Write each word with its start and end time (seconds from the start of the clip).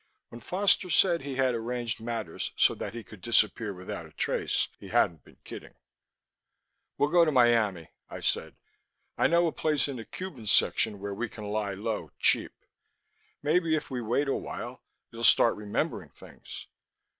When 0.29 0.41
Foster 0.41 0.89
said 0.89 1.21
he 1.21 1.35
had 1.35 1.53
arranged 1.53 1.99
matters 2.01 2.53
so 2.55 2.73
that 2.73 2.95
he 2.95 3.03
could 3.03 3.21
disappear 3.21 3.71
without 3.71 4.07
a 4.07 4.11
trace, 4.11 4.67
he 4.79 4.87
hadn't 4.87 5.23
been 5.23 5.37
kidding. 5.43 5.75
"We'll 6.97 7.11
go 7.11 7.23
to 7.23 7.31
Miami," 7.31 7.91
I 8.09 8.21
said. 8.21 8.55
"I 9.15 9.27
know 9.27 9.45
a 9.45 9.51
place 9.51 9.87
in 9.87 9.97
the 9.97 10.05
Cuban 10.05 10.47
section 10.47 10.97
where 10.97 11.13
we 11.13 11.29
can 11.29 11.43
lie 11.43 11.75
low, 11.75 12.09
cheap. 12.17 12.65
Maybe 13.43 13.75
if 13.75 13.91
we 13.91 14.01
wait 14.01 14.27
a 14.27 14.33
while, 14.33 14.81
you'll 15.11 15.23
start 15.23 15.55
remembering 15.55 16.09
things." 16.09 16.65